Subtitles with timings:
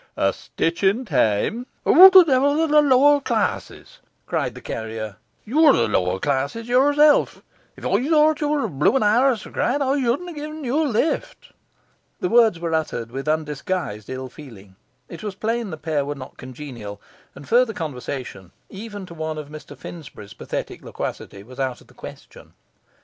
[0.17, 5.17] A stitch in time' 'Who the devil ARE the lower classes?' cried the carrier.
[5.45, 7.43] 'You are the lower classes yourself!
[7.75, 11.51] If I thought you were a blooming aristocrat, I shouldn't have given you a lift.'
[12.19, 14.75] The words were uttered with undisguised ill feeling;
[15.07, 16.99] it was plain the pair were not congenial,
[17.35, 21.93] and further conversation, even to one of Mr Finsbury's pathetic loquacity, was out of the
[21.93, 22.53] question.